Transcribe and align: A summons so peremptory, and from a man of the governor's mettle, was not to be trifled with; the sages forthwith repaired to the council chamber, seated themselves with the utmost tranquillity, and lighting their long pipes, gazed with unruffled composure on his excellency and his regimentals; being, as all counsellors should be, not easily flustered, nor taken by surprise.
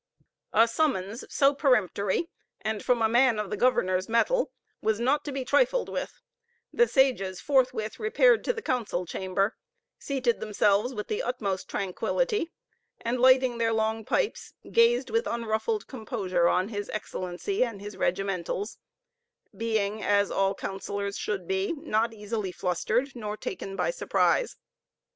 A 0.51 0.67
summons 0.67 1.23
so 1.29 1.53
peremptory, 1.53 2.31
and 2.59 2.83
from 2.83 3.03
a 3.03 3.07
man 3.07 3.37
of 3.37 3.51
the 3.51 3.55
governor's 3.55 4.09
mettle, 4.09 4.51
was 4.81 4.99
not 4.99 5.23
to 5.25 5.31
be 5.31 5.45
trifled 5.45 5.89
with; 5.89 6.23
the 6.73 6.87
sages 6.87 7.39
forthwith 7.39 7.99
repaired 7.99 8.43
to 8.45 8.51
the 8.51 8.63
council 8.63 9.05
chamber, 9.05 9.57
seated 9.99 10.39
themselves 10.39 10.95
with 10.95 11.07
the 11.07 11.21
utmost 11.21 11.69
tranquillity, 11.69 12.49
and 12.99 13.19
lighting 13.19 13.59
their 13.59 13.71
long 13.73 14.03
pipes, 14.03 14.55
gazed 14.71 15.11
with 15.11 15.27
unruffled 15.27 15.85
composure 15.85 16.47
on 16.49 16.69
his 16.69 16.89
excellency 16.89 17.63
and 17.63 17.79
his 17.79 17.95
regimentals; 17.95 18.79
being, 19.55 20.01
as 20.01 20.31
all 20.31 20.55
counsellors 20.55 21.15
should 21.15 21.47
be, 21.47 21.73
not 21.73 22.11
easily 22.11 22.51
flustered, 22.51 23.15
nor 23.15 23.37
taken 23.37 23.75
by 23.75 23.91
surprise. 23.91 24.57